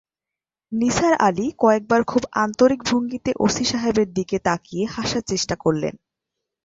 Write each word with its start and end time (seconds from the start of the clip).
নিসার 0.71 1.13
আলি 1.19 1.47
কয়েকবার 1.57 2.01
খুব 2.03 2.23
আন্তরিক 2.35 2.79
ভঙ্গিতে 2.83 3.31
ওসি 3.39 3.65
সাহেবের 3.65 4.09
দিকে 4.13 4.37
তাকিয়ে 4.39 4.83
হাসার 4.85 5.23
চেষ্টা 5.27 5.55
করলেন। 5.55 5.93